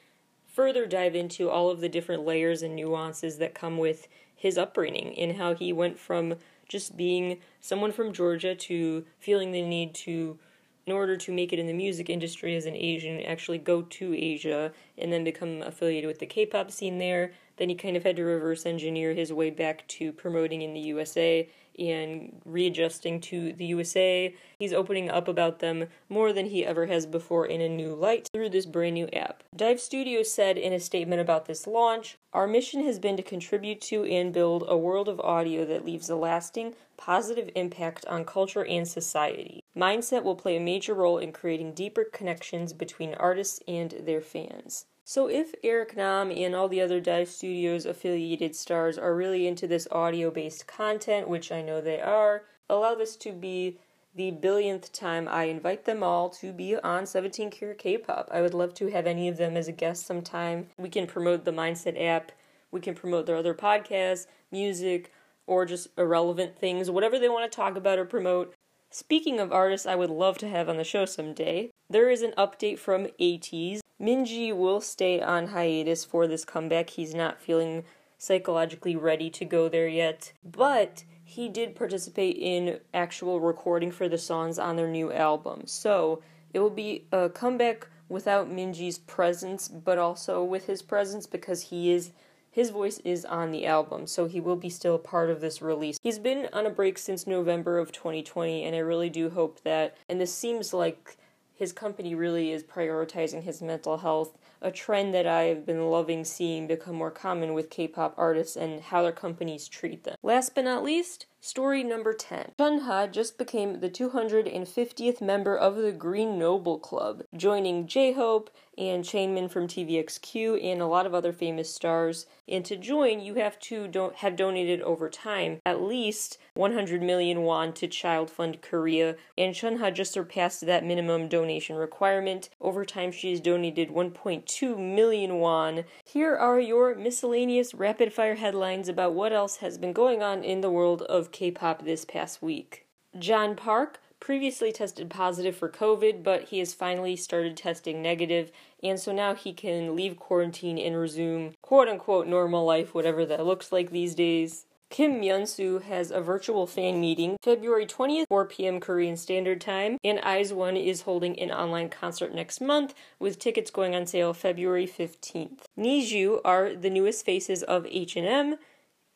further 0.46 0.86
dive 0.86 1.16
into 1.16 1.50
all 1.50 1.72
of 1.72 1.80
the 1.80 1.90
different 1.90 2.24
layers 2.24 2.62
and 2.62 2.76
nuances 2.76 3.40
that 3.40 3.56
come 3.56 3.80
with 3.80 4.08
his 4.36 4.56
upbringing 4.56 5.18
and 5.18 5.38
how 5.38 5.56
he 5.56 5.74
went 5.74 5.98
from 5.98 6.36
just 6.68 6.96
being 6.96 7.40
someone 7.60 7.92
from 7.92 8.14
Georgia 8.14 8.54
to 8.54 9.04
feeling 9.20 9.52
the 9.52 9.64
need 9.64 9.96
to 9.96 10.38
in 10.86 10.94
order 10.94 11.18
to 11.18 11.32
make 11.32 11.52
it 11.52 11.60
in 11.60 11.68
the 11.68 11.74
music 11.74 12.10
industry 12.10 12.56
as 12.56 12.66
an 12.66 12.76
Asian, 12.76 13.22
actually 13.22 13.58
go 13.58 13.82
to 13.82 14.16
Asia 14.16 14.72
and 14.98 15.12
then 15.12 15.24
become 15.24 15.62
affiliated 15.64 16.08
with 16.08 16.20
the 16.20 16.26
K 16.26 16.46
pop 16.46 16.72
scene 16.72 17.00
there. 17.00 17.32
Then 17.58 17.70
he 17.70 17.76
kind 17.76 17.98
of 17.98 18.04
had 18.04 18.16
to 18.16 18.24
reverse 18.24 18.66
engineer 18.66 19.14
his 19.14 19.34
way 19.34 19.50
back 19.50 19.88
to 19.88 20.12
promoting 20.12 20.62
in 20.62 20.74
the 20.74 20.80
USA 20.82 21.48
and 21.80 22.42
readjusting 22.46 23.22
to 23.22 23.54
the 23.54 23.66
USA. 23.66 24.36
He's 24.60 24.74
opening 24.74 25.10
up 25.10 25.30
about 25.30 25.60
them 25.60 25.88
more 26.10 26.34
than 26.34 26.48
he 26.48 26.66
ever 26.66 26.88
has 26.88 27.06
before 27.06 27.46
in 27.46 27.62
a 27.62 27.70
new 27.70 27.96
light 27.96 28.28
through 28.34 28.50
this 28.50 28.66
brand 28.66 28.96
new 28.96 29.08
app. 29.14 29.42
Dive 29.56 29.80
Studios 29.80 30.30
said 30.30 30.58
in 30.58 30.74
a 30.74 30.82
statement 30.82 31.22
about 31.22 31.46
this 31.46 31.66
launch 31.66 32.18
Our 32.34 32.46
mission 32.46 32.84
has 32.84 33.00
been 33.00 33.16
to 33.16 33.24
contribute 33.24 33.80
to 33.84 34.04
and 34.04 34.34
build 34.34 34.66
a 34.68 34.78
world 34.78 35.08
of 35.08 35.22
audio 35.22 35.64
that 35.66 35.86
leaves 35.86 36.10
a 36.10 36.18
lasting, 36.18 36.76
positive 36.98 37.50
impact 37.56 38.06
on 38.08 38.26
culture 38.26 38.66
and 38.66 38.86
society. 38.86 39.64
Mindset 39.78 40.24
will 40.24 40.36
play 40.36 40.58
a 40.58 40.62
major 40.62 40.94
role 40.94 41.20
in 41.20 41.32
creating 41.32 41.74
deeper 41.74 42.04
connections 42.04 42.74
between 42.74 43.14
artists 43.14 43.62
and 43.66 43.92
their 44.04 44.20
fans. 44.20 44.86
So, 45.06 45.28
if 45.28 45.56
Eric 45.64 45.96
Nam 45.96 46.32
and 46.32 46.54
all 46.54 46.68
the 46.68 46.82
other 46.82 47.00
Dive 47.00 47.30
Studios 47.30 47.86
affiliated 47.86 48.58
stars 48.58 48.98
are 48.98 49.16
really 49.16 49.48
into 49.48 49.68
this 49.68 49.88
audio 49.90 50.30
based 50.30 50.68
content, 50.68 51.30
which 51.30 51.50
I 51.50 51.62
know 51.62 51.80
they 51.80 52.02
are, 52.02 52.44
allow 52.70 52.94
this 52.94 53.16
to 53.16 53.32
be 53.32 53.80
the 54.16 54.32
billionth 54.32 54.92
time 54.92 55.28
I 55.28 55.44
invite 55.46 55.86
them 55.86 56.04
all 56.04 56.30
to 56.32 56.52
be 56.52 56.76
on 56.76 57.06
17 57.06 57.52
Carat 57.52 57.78
K 57.78 57.98
pop. 57.98 58.28
I 58.32 58.42
would 58.42 58.54
love 58.54 58.74
to 58.76 58.88
have 58.88 59.08
any 59.08 59.28
of 59.28 59.38
them 59.38 59.56
as 59.56 59.68
a 59.68 59.72
guest 59.72 60.06
sometime. 60.06 60.68
We 60.78 60.90
can 60.90 61.08
promote 61.08 61.46
the 61.46 61.52
Mindset 61.52 62.02
app, 62.02 62.32
we 62.72 62.82
can 62.82 62.96
promote 62.96 63.26
their 63.26 63.38
other 63.38 63.54
podcasts, 63.54 64.28
music, 64.52 65.12
or 65.48 65.66
just 65.66 65.88
irrelevant 65.98 66.58
things, 66.58 66.92
whatever 66.92 67.18
they 67.18 67.30
want 67.30 67.52
to 67.52 67.56
talk 67.56 67.76
about 67.76 68.00
or 68.00 68.06
promote. 68.06 68.54
Speaking 68.92 69.40
of 69.40 69.52
artists 69.52 69.88
I 69.88 69.96
would 69.96 70.10
love 70.10 70.38
to 70.40 70.50
have 70.50 70.70
on 70.70 70.78
the 70.78 70.84
show 70.84 71.06
someday, 71.06 71.70
there 71.90 72.10
is 72.10 72.22
an 72.22 72.34
update 72.38 72.80
from 72.80 73.08
ATEEZ. 73.20 73.82
Minji 74.02 74.56
will 74.56 74.82
stay 74.82 75.22
on 75.22 75.48
hiatus 75.48 76.06
for 76.06 76.28
this 76.28 76.46
comeback. 76.46 76.92
He's 76.92 77.14
not 77.14 77.42
feeling 77.42 77.84
psychologically 78.18 78.96
ready 78.96 79.30
to 79.30 79.46
go 79.46 79.70
there 79.70 79.88
yet, 79.88 80.34
but 80.44 81.04
he 81.30 81.48
did 81.48 81.76
participate 81.76 82.38
in 82.38 82.80
actual 82.92 83.40
recording 83.40 83.92
for 83.92 84.10
the 84.10 84.18
songs 84.18 84.58
on 84.58 84.76
their 84.76 84.88
new 84.88 85.14
album. 85.14 85.62
So 85.66 86.24
it 86.56 86.60
will 86.60 86.72
be 86.72 87.06
a 87.12 87.30
comeback 87.30 87.88
without 88.10 88.50
Minji's 88.50 88.98
presence, 88.98 89.68
but 89.68 90.00
also 90.00 90.44
with 90.44 90.66
his 90.66 90.82
presence 90.82 91.28
because 91.28 91.62
he 91.62 91.92
is 91.92 92.12
his 92.50 92.72
voice 92.72 92.98
is 93.06 93.26
on 93.26 93.52
the 93.52 93.68
album, 93.68 94.08
so 94.08 94.26
he 94.26 94.42
will 94.42 94.56
be 94.56 94.72
still 94.72 94.96
a 94.96 95.00
part 95.00 95.30
of 95.30 95.40
this 95.40 95.62
release. 95.62 96.00
He's 96.02 96.18
been 96.18 96.50
on 96.52 96.66
a 96.66 96.72
break 96.72 96.98
since 96.98 97.28
November 97.28 97.78
of 97.78 97.92
2020, 97.92 98.64
and 98.64 98.76
I 98.76 98.80
really 98.80 99.12
do 99.12 99.30
hope 99.30 99.62
that, 99.62 99.96
and 100.10 100.20
this 100.20 100.34
seems 100.34 100.74
like 100.74 101.16
his 101.54 101.72
company 101.72 102.16
really 102.16 102.52
is 102.52 102.64
prioritizing 102.64 103.44
his 103.44 103.62
mental 103.62 104.00
health, 104.00 104.36
a 104.62 104.72
trend 104.72 105.14
that 105.14 105.28
I've 105.28 105.66
been 105.66 105.90
loving 105.90 106.24
seeing 106.26 106.68
become 106.68 106.96
more 106.96 107.12
common 107.12 107.54
with 107.54 107.70
K 107.70 107.88
pop 107.88 108.14
artists 108.18 108.56
and 108.56 108.82
how 108.82 109.04
their 109.04 109.12
companies 109.12 109.68
treat 109.68 110.04
them. 110.04 110.16
Last 110.22 110.56
but 110.56 110.66
not 110.66 110.84
least, 110.84 111.28
Story 111.42 111.86
number 111.86 112.12
10. 112.12 112.52
Chungha 112.60 113.10
just 113.10 113.38
became 113.38 113.80
the 113.80 113.90
250th 113.90 115.22
member 115.22 115.56
of 115.56 115.78
the 115.78 115.94
Green 115.94 116.38
Noble 116.38 116.78
Club, 116.78 117.24
joining 117.34 117.88
J 117.88 118.12
Hope 118.12 118.50
and 118.78 119.04
Changmin 119.04 119.50
from 119.50 119.68
TVXQ 119.68 120.64
and 120.64 120.82
a 120.82 120.86
lot 120.86 121.06
of 121.06 121.14
other 121.14 121.34
famous 121.34 121.74
stars. 121.74 122.26
And 122.48 122.64
to 122.66 122.76
join, 122.76 123.20
you 123.20 123.36
have 123.36 123.60
to 123.62 123.88
don't 123.88 124.16
have 124.16 124.36
donated 124.36 124.82
over 124.82 125.10
time 125.10 125.60
at 125.66 125.82
least 125.82 126.38
100 126.56 127.02
million 127.02 127.42
won 127.42 127.74
to 127.74 127.88
Child 127.88 128.30
Fund 128.30 128.62
Korea, 128.62 129.16
and 129.38 129.54
Chungha 129.54 129.94
just 129.94 130.12
surpassed 130.12 130.66
that 130.66 130.86
minimum 130.86 131.30
donation 131.30 131.76
requirement. 131.78 132.50
Over 132.60 132.84
time, 132.84 133.12
she 133.12 133.32
has 133.32 133.40
donated 133.40 133.90
1.2 133.90 134.78
million 134.78 135.36
won. 135.36 135.86
Here 136.04 136.36
are 136.36 136.60
your 136.60 136.96
miscellaneous 136.96 137.74
rapid 137.74 138.12
fire 138.12 138.36
headlines 138.36 138.90
about 138.90 139.14
what 139.14 139.32
else 139.32 139.58
has 139.58 139.78
been 139.78 139.94
going 139.94 140.22
on 140.22 140.44
in 140.44 140.62
the 140.62 140.72
world 140.72 141.02
of 141.04 141.29
K 141.32 141.52
pop 141.52 141.84
this 141.84 142.06
past 142.06 142.42
week. 142.42 142.86
John 143.18 143.56
Park 143.56 144.00
previously 144.20 144.72
tested 144.72 145.10
positive 145.10 145.56
for 145.56 145.70
COVID, 145.70 146.24
but 146.24 146.50
he 146.50 146.60
has 146.60 146.74
finally 146.74 147.16
started 147.16 147.56
testing 147.56 148.02
negative, 148.02 148.52
and 148.84 149.00
so 149.00 149.12
now 149.12 149.34
he 149.34 149.54
can 149.54 149.96
leave 149.96 150.18
quarantine 150.18 150.78
and 150.78 150.98
resume 150.98 151.54
quote 151.62 151.88
unquote 151.88 152.28
normal 152.28 152.66
life, 152.66 152.94
whatever 152.94 153.26
that 153.26 153.46
looks 153.46 153.72
like 153.72 153.92
these 153.92 154.16
days. 154.16 154.66
Kim 154.90 155.22
Myungsoo 155.22 155.84
has 155.84 156.10
a 156.10 156.20
virtual 156.20 156.66
fan 156.66 157.00
meeting 157.00 157.38
February 157.44 157.86
20th, 157.86 158.26
4 158.28 158.46
p.m. 158.46 158.80
Korean 158.80 159.18
Standard 159.18 159.62
Time, 159.62 159.98
and 160.04 160.20
Eyes 160.22 160.48
IZ*ONE 160.48 160.78
is 160.78 161.02
holding 161.02 161.40
an 161.40 161.52
online 161.52 161.90
concert 161.90 162.34
next 162.34 162.60
month 162.60 162.96
with 163.20 163.38
tickets 163.38 163.70
going 163.70 163.96
on 163.96 164.08
sale 164.08 164.34
February 164.34 164.88
15th. 164.88 165.60
NiziU 165.78 166.42
are 166.44 166.74
the 166.74 166.90
newest 166.90 167.24
faces 167.24 167.62
of 167.62 167.86
H&M, 167.88 168.58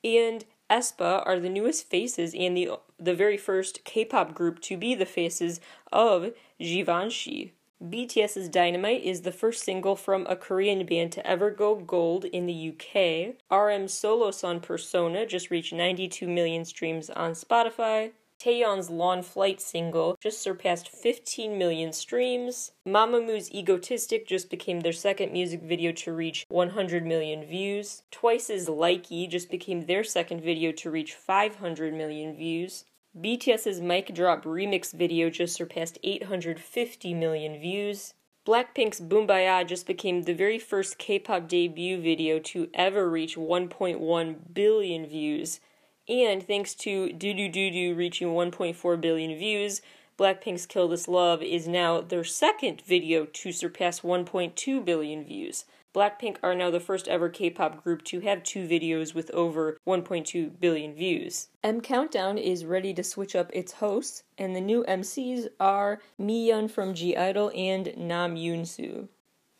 and 0.03 0.46
aespa 0.74 1.22
are 1.25 1.39
the 1.39 1.50
newest 1.50 1.88
faces 1.89 2.34
and 2.34 2.58
the 2.58 2.72
the 3.00 3.13
very 3.13 3.38
first 3.38 3.84
K-pop 3.84 4.34
group 4.34 4.60
to 4.62 4.77
be 4.77 4.96
the 4.96 5.06
faces 5.06 5.60
of 5.92 6.32
Givenchy. 6.60 7.53
BTS's 7.84 8.48
Dynamite 8.48 9.03
is 9.03 9.22
the 9.22 9.32
first 9.32 9.63
single 9.63 9.98
from 9.98 10.25
a 10.27 10.38
Korean 10.38 10.86
band 10.86 11.12
to 11.12 11.27
ever 11.27 11.51
go 11.51 11.75
gold 11.75 12.24
in 12.25 12.46
the 12.46 12.70
UK. 12.72 13.36
RM's 13.51 13.94
solo 13.94 14.32
song 14.32 14.62
Persona 14.62 15.25
just 15.25 15.51
reached 15.51 15.74
92 15.74 16.27
million 16.27 16.63
streams 16.63 17.10
on 17.10 17.34
Spotify. 17.34 18.12
Taeyeon's 18.43 18.89
Long 18.89 19.23
Flight 19.23 19.62
single 19.62 20.17
just 20.19 20.41
surpassed 20.41 20.89
15 20.89 21.57
million 21.57 21.93
streams. 21.93 22.73
Mamamoo's 22.85 23.50
Egotistic 23.53 24.27
just 24.27 24.50
became 24.50 24.81
their 24.81 24.91
second 24.91 25.31
music 25.31 25.62
video 25.62 25.93
to 25.93 26.12
reach 26.12 26.45
100 26.50 27.05
million 27.05 27.45
views. 27.45 28.03
Twice's 28.12 28.67
Likey 28.67 29.29
just 29.29 29.50
became 29.50 29.85
their 29.85 30.03
second 30.03 30.41
video 30.41 30.73
to 30.73 30.91
reach 30.91 31.13
500 31.13 31.93
million 31.93 32.35
views. 32.35 32.83
BTS's 33.17 33.79
Mic 33.79 34.13
Drop 34.13 34.43
remix 34.43 34.91
video 34.91 35.29
just 35.29 35.55
surpassed 35.55 35.97
850 36.03 37.13
million 37.13 37.57
views. 37.62 38.13
Blackpink's 38.45 39.00
Boombayah 39.00 39.65
just 39.65 39.88
became 39.88 40.23
the 40.23 40.33
very 40.33 40.59
first 40.59 40.97
K 40.97 41.17
pop 41.17 41.47
debut 41.47 42.01
video 42.01 42.39
to 42.39 42.67
ever 42.73 43.09
reach 43.09 43.38
1.1 43.38 44.35
billion 44.53 45.05
views. 45.05 45.62
And 46.07 46.45
thanks 46.45 46.74
to 46.75 47.13
Doo 47.13 47.33
Doo 47.33 47.48
Doo 47.48 47.72
Doo 47.72 47.95
reaching 47.95 48.29
1.4 48.29 49.00
billion 49.00 49.38
views, 49.38 49.81
Blackpink's 50.17 50.65
Kill 50.65 50.89
This 50.89 51.07
Love 51.07 51.41
is 51.41 51.67
now 51.67 52.01
their 52.01 52.25
second 52.25 52.81
video 52.81 53.25
to 53.25 53.51
surpass 53.51 54.01
1.2 54.01 54.83
billion 54.83 55.24
views. 55.24 55.65
Blackpink 55.95 56.38
are 56.43 56.55
now 56.55 56.69
the 56.69 56.79
first 56.79 57.07
ever 57.07 57.29
K 57.29 57.50
pop 57.50 57.83
group 57.83 58.03
to 58.05 58.19
have 58.19 58.43
two 58.43 58.67
videos 58.67 59.15
with 59.15 59.31
over 59.31 59.77
1.2 59.88 60.60
billion 60.60 60.93
views. 60.93 61.48
M 61.63 61.81
Countdown 61.81 62.38
is 62.38 62.65
ready 62.65 62.93
to 62.95 63.03
switch 63.03 63.36
up 63.36 63.50
its 63.53 63.74
hosts, 63.74 64.24
and 64.38 64.55
the 64.55 64.62
new 64.62 64.83
MCs 64.88 65.48
are 65.60 66.01
Miyeon 66.19 66.69
from 66.69 66.93
(G)I-DLE 66.93 67.51
and 67.55 67.95
Nam 67.95 68.36
Yoon-soo. 68.36 69.07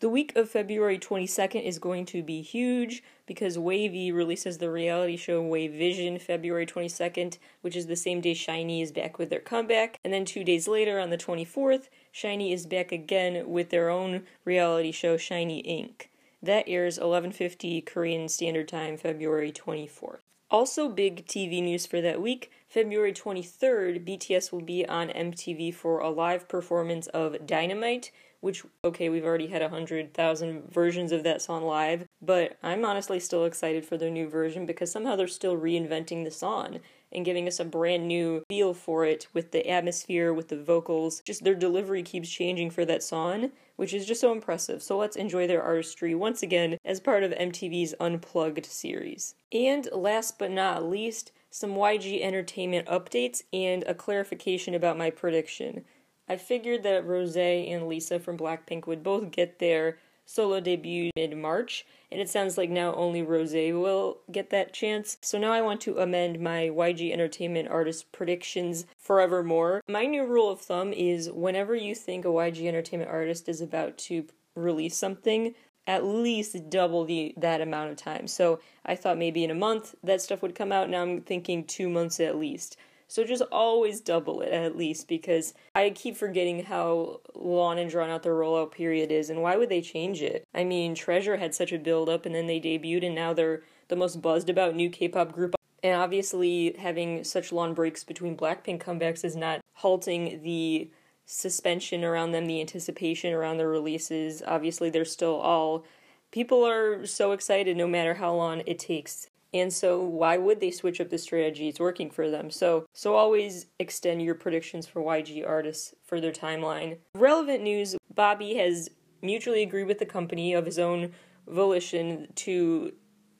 The 0.04 0.10
week 0.10 0.36
of 0.36 0.50
February 0.50 1.00
22nd 1.00 1.64
is 1.64 1.80
going 1.80 2.06
to 2.08 2.22
be 2.22 2.42
huge 2.42 3.02
because 3.26 3.58
WayV 3.58 4.14
releases 4.14 4.58
the 4.58 4.70
reality 4.70 5.16
show 5.16 5.42
WayVision 5.42 6.20
February 6.20 6.66
22nd, 6.66 7.38
which 7.62 7.78
is 7.78 7.88
the 7.88 7.96
same 7.96 8.20
day 8.20 8.34
SHINee 8.34 8.84
is 8.84 8.92
back 8.92 9.18
with 9.18 9.30
their 9.30 9.40
comeback. 9.40 10.02
And 10.04 10.12
then 10.12 10.26
two 10.26 10.44
days 10.44 10.68
later, 10.68 11.00
on 11.00 11.10
the 11.10 11.18
24th, 11.18 11.88
SHINee 12.14 12.52
is 12.52 12.66
back 12.66 12.92
again 12.92 13.50
with 13.50 13.70
their 13.70 13.90
own 13.90 14.24
reality 14.44 14.92
show 14.92 15.16
SHINee 15.16 15.66
Inc. 15.66 16.08
That 16.42 16.66
airs 16.68 17.00
11:50 17.00 17.86
Korean 17.86 18.28
Standard 18.28 18.68
Time, 18.68 18.98
February 18.98 19.54
24th. 19.54 20.20
Also, 20.52 20.90
big 20.90 21.26
TV 21.26 21.64
news 21.64 21.86
for 21.86 22.02
that 22.02 22.22
week. 22.22 22.52
February 22.68 23.14
23rd, 23.14 24.06
BTS 24.06 24.52
will 24.52 24.62
be 24.62 24.86
on 24.86 25.08
MTV 25.08 25.74
for 25.74 26.00
a 26.00 26.10
live 26.10 26.50
performance 26.50 27.08
of 27.08 27.48
Dynamite, 27.48 28.12
which, 28.44 28.62
okay, 28.84 29.08
we've 29.08 29.24
already 29.24 29.48
had 29.48 29.62
100,000 29.62 30.70
versions 30.70 31.14
of 31.14 31.24
that 31.24 31.42
song 31.42 31.64
live, 31.64 32.04
but 32.22 32.58
I'm 32.62 32.84
honestly 32.84 33.18
still 33.22 33.46
excited 33.46 33.86
for 33.86 33.96
their 33.98 34.10
new 34.10 34.28
version 34.28 34.66
because 34.66 34.92
somehow 34.92 35.16
they're 35.16 35.28
still 35.28 35.56
reinventing 35.56 36.26
the 36.26 36.32
song 36.32 36.82
and 37.14 37.24
giving 37.24 37.48
us 37.48 37.62
a 37.62 37.66
brand 37.66 38.06
new 38.06 38.44
feel 38.50 38.74
for 38.74 39.06
it 39.06 39.28
with 39.34 39.52
the 39.52 39.70
atmosphere, 39.70 40.34
with 40.34 40.50
the 40.50 40.62
vocals. 40.62 41.22
Just 41.26 41.46
their 41.46 41.56
delivery 41.56 42.04
keeps 42.04 42.30
changing 42.30 42.70
for 42.72 42.84
that 42.84 43.02
song, 43.02 43.52
which 43.78 43.94
is 43.94 44.06
just 44.06 44.20
so 44.20 44.34
impressive. 44.34 44.84
So 44.84 44.98
let's 44.98 45.16
enjoy 45.16 45.48
their 45.48 45.64
artistry 45.64 46.14
once 46.14 46.44
again 46.44 46.78
as 46.84 47.00
part 47.00 47.24
of 47.24 47.32
MTV's 47.32 47.96
Unplugged 47.98 48.66
series. 48.66 49.36
And 49.54 49.88
last 49.94 50.38
but 50.38 50.52
not 50.52 50.84
least, 50.84 51.32
some 51.50 51.76
YG 51.76 52.22
Entertainment 52.22 52.88
updates 52.88 53.44
and 53.54 53.84
a 53.84 53.94
clarification 53.94 54.74
about 54.74 54.98
my 54.98 55.12
prediction. 55.12 55.86
I 56.28 56.38
figured 56.38 56.84
that 56.84 57.06
Rose 57.06 57.36
and 57.36 57.88
Lisa 57.88 58.20
from 58.20 58.38
Blackpink 58.38 58.88
would 58.88 59.04
both 59.04 59.32
get 59.32 59.60
their 59.60 59.98
solo 60.26 60.62
debut 60.62 61.12
mid 61.18 61.36
March, 61.38 61.86
and 62.10 62.22
it 62.22 62.30
sounds 62.30 62.58
like 62.58 62.70
now 62.70 62.94
only 62.96 63.22
Rose 63.22 63.54
will 63.54 64.20
get 64.32 64.50
that 64.52 64.74
chance. 64.74 65.18
So 65.22 65.38
now 65.38 65.52
I 65.52 65.62
want 65.62 65.82
to 65.82 65.98
amend 65.98 66.40
my 66.40 66.70
YG 66.70 67.12
Entertainment 67.12 67.68
artist 67.68 68.10
predictions 68.14 68.86
forevermore. 68.98 69.82
My 69.90 70.06
new 70.06 70.26
rule 70.26 70.50
of 70.50 70.62
thumb 70.62 70.94
is 70.94 71.30
whenever 71.30 71.76
you 71.76 71.94
think 71.94 72.24
a 72.24 72.30
YG 72.30 72.68
Entertainment 72.68 73.12
artist 73.12 73.50
is 73.50 73.60
about 73.60 73.98
to 73.98 74.26
release 74.56 74.96
something, 74.96 75.56
at 75.86 76.06
least 76.06 76.70
double 76.70 77.04
the 77.04 77.34
that 77.36 77.60
amount 77.60 77.92
of 77.92 77.98
time. 77.98 78.28
So 78.28 78.62
I 78.86 78.96
thought 78.96 79.18
maybe 79.18 79.44
in 79.44 79.52
a 79.52 79.56
month 79.56 79.94
that 80.04 80.22
stuff 80.22 80.42
would 80.42 80.56
come 80.56 80.72
out. 80.72 80.90
Now 80.90 81.02
I'm 81.02 81.20
thinking 81.20 81.66
2 81.66 81.90
months 81.90 82.22
at 82.22 82.38
least. 82.38 82.78
So 83.14 83.24
just 83.24 83.44
always 83.52 84.02
double 84.02 84.42
it 84.42 84.52
at 84.52 84.76
least 84.76 85.08
because 85.08 85.54
I 85.76 85.92
keep 85.92 86.18
forgetting 86.18 86.64
how 86.64 87.22
long 87.36 87.78
and 87.78 87.88
drawn 87.88 88.10
out 88.10 88.24
the 88.24 88.30
rollout 88.30 88.72
period 88.72 89.12
is 89.12 89.30
and 89.30 89.44
why 89.44 89.56
would 89.56 89.70
they 89.70 89.82
change 89.82 90.24
it? 90.24 90.44
I 90.52 90.64
mean, 90.64 90.96
Treasure 90.96 91.38
had 91.38 91.54
such 91.54 91.72
a 91.72 91.78
build 91.78 92.10
up 92.10 92.26
and 92.26 92.34
then 92.34 92.48
they 92.48 92.60
debuted 92.60 93.06
and 93.06 93.14
now 93.14 93.32
they're 93.32 93.62
the 93.88 93.96
most 93.96 94.20
buzzed 94.20 94.50
about 94.50 94.74
new 94.74 94.90
K-pop 94.90 95.32
group. 95.32 95.54
And 95.84 96.02
obviously 96.02 96.76
having 96.80 97.24
such 97.24 97.52
long 97.52 97.76
breaks 97.76 98.04
between 98.04 98.36
Blackpink 98.36 98.82
comebacks 98.82 99.24
is 99.24 99.36
not 99.36 99.62
halting 99.76 100.42
the 100.42 100.90
suspension 101.28 102.04
around 102.04 102.32
them, 102.32 102.48
the 102.48 102.62
anticipation 102.62 103.32
around 103.32 103.58
their 103.58 103.70
releases. 103.70 104.42
Obviously 104.42 104.90
they're 104.90 105.06
still 105.06 105.36
all 105.36 105.86
people 106.32 106.66
are 106.66 107.06
so 107.06 107.32
excited 107.32 107.78
no 107.78 107.88
matter 107.88 108.16
how 108.16 108.34
long 108.34 108.64
it 108.66 108.80
takes 108.80 109.30
and 109.54 109.72
so 109.72 110.02
why 110.02 110.38
would 110.38 110.60
they 110.60 110.72
switch 110.72 111.00
up 111.00 111.10
the 111.10 111.18
strategy? 111.18 111.68
It's 111.68 111.80
working 111.80 112.10
for 112.10 112.30
them. 112.30 112.50
So 112.50 112.86
so 112.94 113.16
always 113.16 113.68
extend 113.80 114.22
your 114.22 114.36
predictions 114.36 114.88
for 114.88 115.02
YG 115.02 115.48
artists 115.48 115.94
for 116.04 116.20
their 116.20 116.32
timeline. 116.32 116.98
Relevant 117.16 117.64
news, 117.64 117.96
Bobby 118.14 118.56
has 118.56 118.90
mutually 119.22 119.64
agreed 119.64 119.86
with 119.86 120.00
the 120.00 120.06
company 120.06 120.54
of 120.54 120.66
his 120.66 120.80
own 120.80 121.12
volition 121.48 122.28
to 122.36 122.94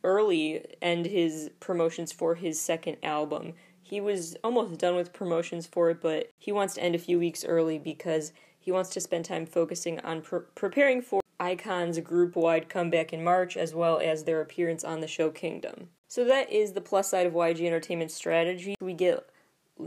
early 0.04 0.66
end 0.82 1.06
his 1.06 1.50
promotions 1.60 2.12
for 2.12 2.36
his 2.36 2.60
second 2.60 2.98
album. 3.04 3.54
He 3.82 4.00
was 4.02 4.36
almost 4.44 4.80
done 4.80 4.96
with 4.96 5.14
promotions 5.14 5.66
for 5.66 5.90
it, 5.90 6.02
but 6.02 6.30
he 6.38 6.52
wants 6.52 6.76
to 6.76 6.84
end 6.84 6.96
a 6.96 7.00
few 7.00 7.20
weeks 7.20 7.46
early 7.46 7.78
because 7.78 8.32
he 8.60 8.72
wants 8.72 8.90
to 8.92 9.02
spend 9.02 9.26
time 9.26 9.46
focusing 9.46 10.00
on 10.02 10.22
pre- 10.22 10.40
preparing 10.56 11.02
for 11.02 11.22
iKON's 11.40 12.00
group 12.00 12.36
wide 12.36 12.70
comeback 12.70 13.12
in 13.12 13.24
March, 13.24 13.58
as 13.58 13.76
well 13.76 14.00
as 14.00 14.24
their 14.24 14.40
appearance 14.40 14.84
on 14.84 15.02
the 15.02 15.08
show 15.08 15.30
Kingdom. 15.30 15.90
So 16.14 16.24
that 16.26 16.52
is 16.52 16.74
the 16.74 16.80
plus 16.80 17.10
side 17.10 17.26
of 17.26 17.34
YG 17.34 17.66
Entertainment's 17.66 18.14
strategy. 18.14 18.76
We 18.80 18.94
get 18.94 19.28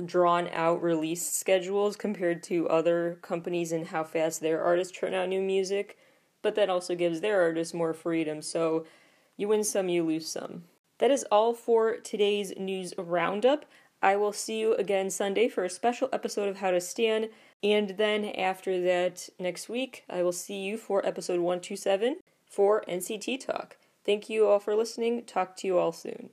drawn 0.07 0.49
out 0.49 0.83
release 0.83 1.25
schedules 1.25 1.95
compared 1.95 2.43
to 2.43 2.69
other 2.69 3.21
companies 3.23 3.71
and 3.71 3.87
how 3.87 4.03
fast 4.03 4.41
their 4.41 4.61
artists 4.61 4.99
turn 4.99 5.15
out 5.15 5.29
new 5.29 5.41
music, 5.41 5.97
but 6.43 6.57
that 6.57 6.69
also 6.69 6.97
gives 6.97 7.21
their 7.21 7.41
artists 7.41 7.73
more 7.73 7.95
freedom. 7.95 8.43
So 8.43 8.87
you 9.37 9.47
win 9.47 9.63
some, 9.63 9.89
you 9.89 10.03
lose 10.03 10.27
some. 10.27 10.65
That 10.99 11.13
is 11.13 11.25
all 11.31 11.55
for 11.55 11.99
today's 11.99 12.53
news 12.57 12.93
roundup. 12.99 13.65
I 14.03 14.17
will 14.17 14.33
see 14.33 14.59
you 14.59 14.75
again 14.75 15.11
Sunday 15.11 15.47
for 15.47 15.63
a 15.63 15.71
special 15.71 16.09
episode 16.13 16.49
of 16.49 16.57
How 16.57 16.73
to 16.73 16.81
Stand, 16.81 17.29
and 17.63 17.91
then 17.91 18.25
after 18.25 18.83
that, 18.83 19.29
next 19.39 19.69
week, 19.69 20.03
I 20.11 20.25
will 20.25 20.33
see 20.33 20.59
you 20.61 20.77
for 20.77 21.07
episode 21.07 21.39
127 21.39 22.17
for 22.51 22.83
NCT 22.89 23.47
Talk. 23.47 23.77
Thank 24.07 24.31
you 24.31 24.47
all 24.49 24.61
for 24.61 24.75
listening. 24.75 25.25
Talk 25.25 25.57
to 25.59 25.67
you 25.67 25.79
all 25.79 25.93
soon. 25.93 26.25